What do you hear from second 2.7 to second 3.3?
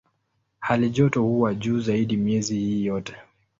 yote.